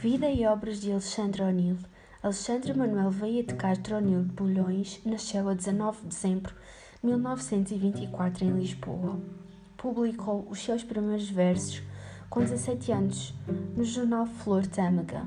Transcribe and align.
Vida 0.00 0.30
e 0.30 0.46
obras 0.46 0.80
de 0.80 0.92
Alexandre 0.92 1.42
O'Neill. 1.42 1.76
Alexandre 2.22 2.72
Manuel 2.72 3.10
Veia 3.10 3.42
de 3.42 3.52
Castro 3.54 3.96
O'Neill 3.96 4.22
de 4.22 4.32
Bulhões 4.32 5.00
nasceu 5.04 5.48
a 5.48 5.54
19 5.54 6.02
de 6.02 6.06
dezembro 6.06 6.54
de 7.02 7.06
1924 7.08 8.44
em 8.44 8.50
Lisboa. 8.52 9.18
Publicou 9.76 10.46
os 10.48 10.60
seus 10.60 10.84
primeiros 10.84 11.28
versos 11.28 11.82
com 12.30 12.38
17 12.38 12.92
anos 12.92 13.34
no 13.76 13.82
jornal 13.82 14.24
Flor 14.24 14.64
Tâmega. 14.68 15.26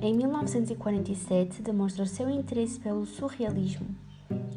Em 0.00 0.14
1947 0.14 1.60
demonstrou 1.60 2.06
seu 2.06 2.30
interesse 2.30 2.78
pelo 2.78 3.04
surrealismo 3.04 3.88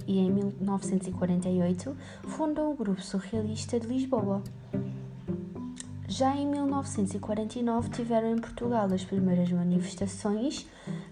e 0.05 0.19
em 0.19 0.31
1948 0.31 1.97
fundou 2.27 2.73
o 2.73 2.75
Grupo 2.75 3.01
Surrealista 3.01 3.79
de 3.79 3.87
Lisboa. 3.87 4.43
Já 6.07 6.35
em 6.35 6.47
1949 6.47 7.89
tiveram 7.89 8.31
em 8.31 8.37
Portugal 8.37 8.87
as 8.93 9.03
primeiras 9.03 9.51
manifestações 9.51 10.67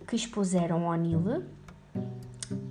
que 0.07 0.15
expuseram 0.15 0.85
O'Neill. 0.85 1.43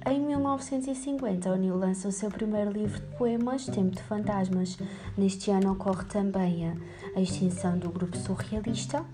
Em 0.07 0.21
1950, 0.21 1.53
O'Neill 1.53 1.77
lança 1.77 2.07
o 2.07 2.13
seu 2.13 2.31
primeiro 2.31 2.71
livro 2.71 3.01
de 3.01 3.17
poemas, 3.17 3.67
Tempo 3.67 3.97
de 3.97 4.03
Fantasmas. 4.03 4.79
Neste 5.17 5.51
ano 5.51 5.73
ocorre 5.73 6.05
também 6.05 6.69
a, 6.69 6.77
a 7.17 7.21
extinção 7.21 7.77
do 7.77 7.91
grupo 7.91 8.17
surrealista. 8.17 9.05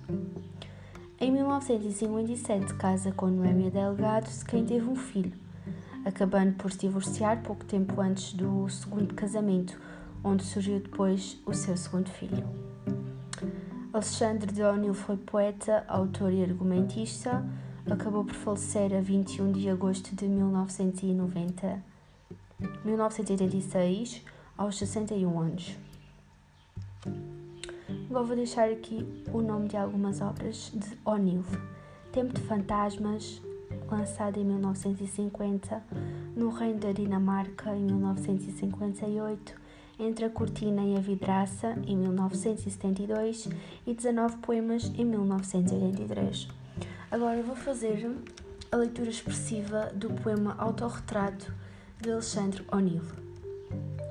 Em 1.19 1.33
1957, 1.33 2.75
casa 2.75 3.11
com 3.11 3.27
Noémia 3.27 3.71
Delgado, 3.71 4.31
de 4.31 4.45
quem 4.45 4.67
teve 4.67 4.89
um 4.89 4.95
filho, 4.95 5.33
acabando 6.05 6.55
por 6.57 6.71
se 6.71 6.79
divorciar 6.79 7.43
pouco 7.43 7.65
tempo 7.65 8.01
antes 8.01 8.35
do 8.35 8.69
segundo 8.69 9.15
casamento, 9.15 9.81
onde 10.23 10.45
surgiu 10.45 10.79
depois 10.79 11.41
o 11.47 11.55
seu 11.55 11.77
segundo 11.77 12.09
filho. 12.11 12.68
Alexandre 13.91 14.63
O'Neill 14.63 14.93
foi 14.93 15.17
poeta, 15.17 15.83
autor 15.89 16.31
e 16.31 16.43
argumentista. 16.43 17.43
Acabou 17.91 18.23
por 18.23 18.35
falecer 18.35 18.95
a 18.95 19.01
21 19.01 19.53
de 19.53 19.71
agosto 19.71 20.15
de 20.15 20.27
1990, 20.27 21.83
1986, 22.85 24.23
aos 24.59 24.77
61 24.77 25.41
anos. 25.41 25.75
Agora 28.11 28.25
vou 28.25 28.37
deixar 28.37 28.69
aqui 28.69 29.07
o 29.33 29.41
nome 29.41 29.69
de 29.69 29.79
algumas 29.79 30.21
obras 30.21 30.71
de 30.75 30.99
O'Neill. 31.07 31.45
Tempo 32.13 32.35
de 32.35 32.43
Fantasmas, 32.43 33.41
lançado 33.91 34.39
em 34.39 34.45
1950, 34.45 35.83
No 36.37 36.51
Reino 36.51 36.79
da 36.79 36.93
Dinamarca, 36.93 37.75
em 37.75 37.85
1958, 37.85 39.55
entre 39.99 40.25
a 40.25 40.31
Cortina 40.31 40.83
e 40.83 40.97
a 40.97 41.01
Vidraça, 41.01 41.77
em 41.87 41.97
1972, 41.97 43.49
e 43.87 43.95
19 43.95 44.37
poemas 44.39 44.93
em 44.97 45.05
1983. 45.05 46.49
Agora 47.11 47.43
vou 47.43 47.57
fazer 47.57 48.11
a 48.71 48.77
leitura 48.77 49.11
expressiva 49.11 49.91
do 49.95 50.11
poema 50.11 50.55
Autorretrato 50.59 51.53
de 52.01 52.11
Alexandre 52.11 52.65
O'Neill. 52.71 53.03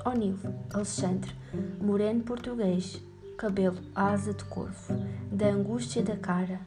O'Neill, 0.06 0.38
Alexandre, 0.74 1.32
moreno 1.80 2.24
português, 2.24 3.02
cabelo 3.38 3.78
asa 3.94 4.34
de 4.34 4.44
corvo, 4.46 4.94
da 5.32 5.48
angústia 5.48 6.02
da 6.02 6.18
cara, 6.18 6.60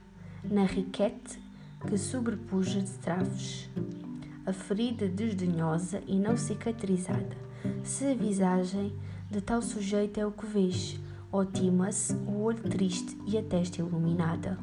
na 0.44 0.64
riquete 0.64 1.40
que 1.86 1.98
sobrepuja 1.98 2.80
de 2.80 2.92
traves, 2.98 3.68
a 4.46 4.52
ferida 4.52 5.08
desdenhosa 5.08 6.02
e 6.06 6.16
não 6.16 6.36
cicatrizada, 6.36 7.36
se 7.84 8.06
a 8.06 8.14
visagem 8.14 8.92
de 9.30 9.40
tal 9.40 9.62
sujeito 9.62 10.18
é 10.18 10.26
o 10.26 10.32
que 10.32 10.46
vês, 10.46 10.98
otima-se 11.30 12.12
o 12.14 12.42
olho 12.42 12.62
triste 12.62 13.16
e 13.26 13.38
a 13.38 13.42
testa 13.42 13.80
iluminada. 13.80 14.58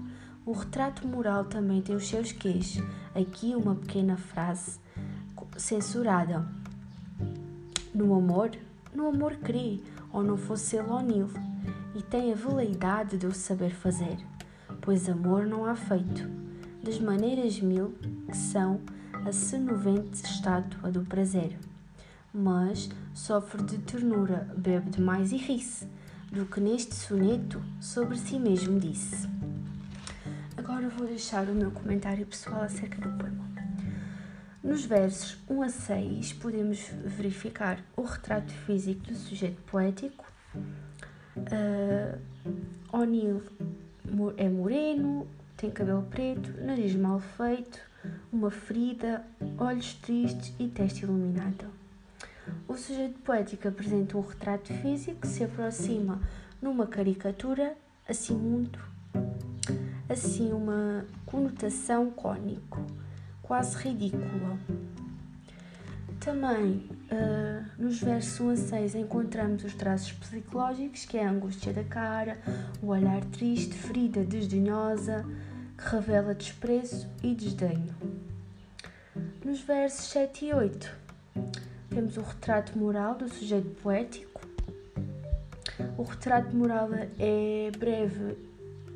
O 0.45 0.51
retrato 0.51 1.07
moral 1.07 1.45
também 1.45 1.81
tem 1.81 1.95
os 1.95 2.07
seus 2.07 2.31
quês. 2.31 2.81
Aqui 3.13 3.55
uma 3.55 3.75
pequena 3.75 4.17
frase 4.17 4.79
censurada. 5.57 6.47
No 7.93 8.13
amor, 8.13 8.51
no 8.93 9.07
amor 9.07 9.35
crê, 9.37 9.79
ou 10.11 10.23
não 10.23 10.37
fosse 10.37 10.77
ele 10.77 10.89
O'Neill, 10.89 11.29
e 11.95 12.01
tem 12.01 12.31
a 12.31 12.35
veleidade 12.35 13.17
de 13.17 13.25
o 13.25 13.33
saber 13.33 13.71
fazer, 13.71 14.17
pois 14.81 15.09
amor 15.09 15.45
não 15.45 15.65
há 15.65 15.75
feito, 15.75 16.29
das 16.83 16.99
maneiras 16.99 17.59
mil 17.59 17.95
que 18.29 18.37
são 18.37 18.79
a 19.25 19.31
senovente 19.31 20.23
estátua 20.23 20.91
do 20.91 21.01
prazer 21.01 21.57
mas 22.33 22.89
sofre 23.13 23.63
de 23.63 23.77
ternura, 23.79 24.53
bebe 24.57 24.89
demais 24.89 25.31
e 25.31 25.37
ri-se, 25.37 25.87
do 26.31 26.45
que 26.45 26.59
neste 26.59 26.95
soneto 26.95 27.61
sobre 27.79 28.17
si 28.17 28.37
mesmo 28.37 28.79
disse. 28.79 29.27
Agora 30.55 30.89
vou 30.89 31.07
deixar 31.07 31.47
o 31.47 31.53
meu 31.53 31.71
comentário 31.71 32.25
pessoal 32.25 32.61
acerca 32.61 33.01
do 33.01 33.17
poema. 33.17 33.47
Nos 34.63 34.83
versos 34.83 35.37
1 35.49 35.61
a 35.61 35.69
6 35.69 36.33
podemos 36.33 36.89
verificar 37.05 37.79
o 37.95 38.01
retrato 38.01 38.51
físico 38.51 39.01
do 39.05 39.15
sujeito 39.15 39.61
poético. 39.61 40.25
Uh, 41.37 42.19
O'Neill 42.91 43.41
é 44.35 44.49
moreno, 44.49 45.27
tem 45.55 45.71
cabelo 45.71 46.03
preto, 46.03 46.51
nariz 46.61 46.95
mal 46.95 47.19
feito, 47.19 47.79
uma 48.31 48.51
ferida, 48.51 49.25
olhos 49.57 49.93
tristes 49.93 50.53
e 50.59 50.67
testa 50.67 51.05
iluminada. 51.05 51.69
O 52.67 52.75
sujeito 52.75 53.19
poético 53.19 53.67
apresenta 53.67 54.17
um 54.17 54.21
retrato 54.21 54.73
físico 54.73 55.21
que 55.21 55.27
se 55.27 55.43
aproxima 55.43 56.21
numa 56.61 56.85
caricatura, 56.85 57.75
assim 58.07 58.35
muito, 58.35 58.79
assim 60.09 60.51
uma 60.51 61.05
conotação 61.25 62.11
cônico, 62.11 62.85
quase 63.41 63.77
ridícula. 63.77 64.59
Também 66.19 66.89
uh, 67.09 67.65
nos 67.81 68.01
versos 68.01 68.39
1 68.39 68.49
a 68.49 68.55
6 68.55 68.95
encontramos 68.95 69.63
os 69.63 69.73
traços 69.73 70.11
psicológicos, 70.11 71.05
que 71.05 71.17
é 71.17 71.25
a 71.25 71.31
angústia 71.31 71.71
da 71.71 71.83
cara, 71.83 72.37
o 72.81 72.87
olhar 72.87 73.23
triste, 73.25 73.73
ferida 73.73 74.25
desdenhosa, 74.25 75.25
que 75.77 75.89
revela 75.89 76.35
desprezo 76.35 77.07
e 77.23 77.33
desdenho. 77.33 77.95
Nos 79.45 79.61
versos 79.61 80.07
7 80.07 80.47
e 80.47 80.53
8 80.53 81.06
temos 81.97 82.15
o 82.15 82.21
retrato 82.21 82.77
moral 82.77 83.15
do 83.15 83.27
sujeito 83.27 83.71
poético. 83.81 84.39
O 85.97 86.03
retrato 86.03 86.55
moral 86.55 86.89
é 87.17 87.71
breve 87.75 88.37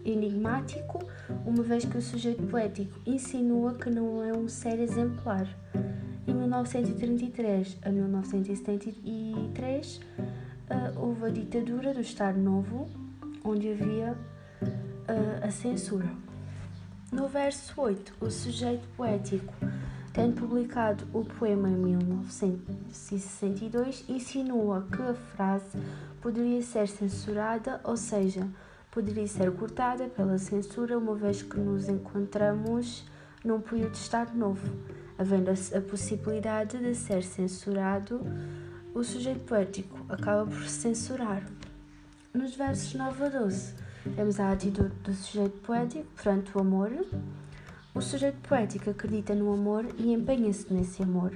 e 0.05 0.11
enigmático, 0.11 0.99
uma 1.43 1.63
vez 1.63 1.83
que 1.83 1.97
o 1.97 2.01
sujeito 2.01 2.43
poético 2.43 2.99
insinua 3.03 3.73
que 3.73 3.89
não 3.89 4.23
é 4.23 4.31
um 4.37 4.47
ser 4.47 4.79
exemplar. 4.79 5.47
Em 6.27 6.33
1933 6.35 7.79
a 7.81 7.89
1973 7.89 9.97
uh, 9.97 10.01
houve 10.99 11.25
a 11.25 11.29
ditadura 11.29 11.95
do 11.95 12.01
Estado 12.01 12.37
Novo, 12.37 12.87
onde 13.43 13.71
havia 13.71 14.11
uh, 14.11 14.15
a 15.41 15.49
censura. 15.49 16.11
No 17.11 17.27
verso 17.27 17.73
8, 17.81 18.13
o 18.21 18.29
sujeito 18.29 18.87
poético 18.95 19.55
Tendo 20.13 20.41
publicado 20.41 21.05
o 21.13 21.23
poema 21.23 21.69
em 21.69 21.75
1962, 21.75 24.03
insinua 24.09 24.85
que 24.91 25.01
a 25.01 25.13
frase 25.13 25.77
poderia 26.21 26.61
ser 26.61 26.89
censurada, 26.89 27.79
ou 27.85 27.95
seja, 27.95 28.45
poderia 28.91 29.25
ser 29.25 29.49
cortada 29.53 30.09
pela 30.09 30.37
censura, 30.37 30.97
uma 30.97 31.15
vez 31.15 31.41
que 31.41 31.57
nos 31.57 31.87
encontramos 31.87 33.05
num 33.43 33.59
período 33.61 33.91
de 33.91 33.99
Estado 33.99 34.37
Novo, 34.37 34.69
havendo 35.17 35.49
a 35.49 35.81
possibilidade 35.81 36.77
de 36.77 36.93
ser 36.93 37.23
censurado, 37.23 38.19
o 38.93 39.05
sujeito 39.05 39.45
poético 39.45 39.97
acaba 40.09 40.45
por 40.45 40.67
censurar. 40.67 41.41
Nos 42.33 42.53
versos 42.55 42.93
9 42.93 43.23
a 43.23 43.29
12, 43.29 43.75
temos 44.13 44.41
a 44.41 44.51
atitude 44.51 44.93
do 45.03 45.13
sujeito 45.13 45.57
poético 45.61 46.05
perante 46.21 46.57
o 46.57 46.59
amor, 46.59 46.91
o 47.93 48.01
sujeito 48.01 48.37
poético 48.47 48.89
acredita 48.89 49.35
no 49.35 49.53
amor 49.53 49.85
e 49.97 50.13
empenha-se 50.13 50.73
nesse 50.73 51.03
amor, 51.03 51.33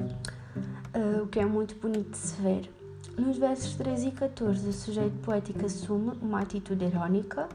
uh, 0.00 1.22
o 1.22 1.26
que 1.26 1.38
é 1.38 1.44
muito 1.44 1.74
bonito 1.76 2.10
de 2.10 2.16
se 2.16 2.40
ver. 2.40 2.70
Nos 3.18 3.36
versos 3.36 3.74
13 3.74 4.08
e 4.08 4.12
14, 4.12 4.68
o 4.68 4.72
sujeito 4.72 5.16
poético 5.18 5.66
assume 5.66 6.12
uma 6.22 6.40
atitude 6.40 6.86
irónica 6.86 7.48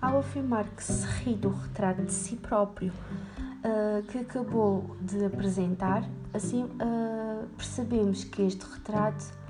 ao 0.00 0.20
afirmar 0.20 0.64
que 0.68 0.84
se 0.84 1.04
ri 1.06 1.34
do 1.34 1.48
retrato 1.48 2.02
de 2.02 2.12
si 2.12 2.36
próprio 2.36 2.92
uh, 3.64 4.02
que 4.04 4.18
acabou 4.18 4.96
de 5.00 5.24
apresentar. 5.24 6.08
Assim, 6.32 6.62
uh, 6.64 7.46
percebemos 7.56 8.22
que 8.22 8.42
este 8.42 8.64
retrato 8.64 9.40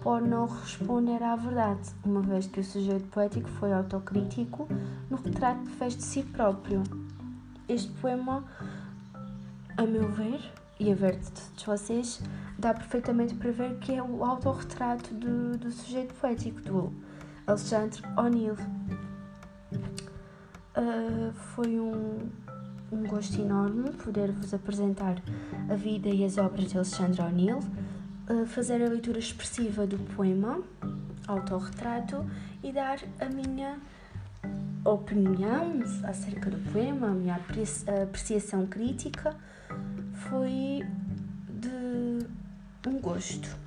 pode 0.00 0.26
não 0.26 0.46
responder 0.46 1.22
à 1.22 1.36
verdade, 1.36 1.90
uma 2.04 2.22
vez 2.22 2.46
que 2.46 2.60
o 2.60 2.64
sujeito 2.64 3.06
poético 3.08 3.48
foi 3.50 3.72
autocrítico 3.72 4.66
no 5.10 5.18
retrato 5.18 5.62
que 5.64 5.72
fez 5.72 5.96
de 5.96 6.02
si 6.02 6.22
próprio. 6.22 6.82
Este 7.68 7.90
poema, 7.92 8.44
a 9.76 9.82
meu 9.82 10.08
ver, 10.10 10.40
e 10.78 10.92
a 10.92 10.94
ver 10.94 11.16
de 11.16 11.30
todos 11.30 11.64
vocês, 11.64 12.20
dá 12.58 12.74
perfeitamente 12.74 13.34
para 13.34 13.50
ver 13.50 13.78
que 13.78 13.92
é 13.92 14.02
o 14.02 14.24
autorretrato 14.24 15.14
do, 15.14 15.56
do 15.56 15.70
sujeito 15.70 16.12
poético, 16.14 16.60
do 16.60 16.92
Alexandre 17.46 18.02
O'Neill. 18.18 18.56
Uh, 20.76 21.32
foi 21.32 21.78
um, 21.78 22.18
um 22.90 23.06
gosto 23.06 23.40
enorme 23.40 23.90
poder-vos 23.92 24.52
apresentar 24.52 25.22
a 25.70 25.74
vida 25.74 26.08
e 26.08 26.24
as 26.24 26.36
obras 26.36 26.70
de 26.70 26.76
Alexandre 26.76 27.22
O'Neill, 27.22 27.60
uh, 28.28 28.46
fazer 28.46 28.82
a 28.82 28.88
leitura 28.88 29.18
expressiva 29.18 29.86
do 29.86 29.98
poema, 30.14 30.60
autorretrato 31.26 32.26
e 32.62 32.72
dar 32.72 32.98
a 33.20 33.26
minha 33.26 33.78
opinião 34.84 35.82
acerca 36.04 36.50
do 36.50 36.58
poema, 36.70 37.08
a 37.08 37.10
minha 37.10 37.40
apreciação 38.02 38.66
crítica. 38.66 39.34
Foi 40.28 40.82
de 41.48 42.88
um 42.88 43.00
gosto. 43.00 43.63